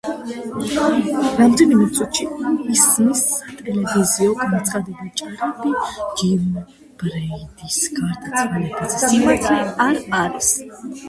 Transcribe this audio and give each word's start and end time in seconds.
რამდენიმე 1.41 1.83
წუთში 1.97 2.23
ისმის 2.75 3.21
სატელევიზიო 3.33 4.33
განცხადება 4.41 5.05
„ჭორები 5.21 5.75
ჯიმ 6.23 6.49
ბრეიდის 7.03 7.79
გარდაცვალებაზე 8.01 9.05
სიმართლე 9.13 9.63
არ 9.89 10.03
არის“. 10.25 10.51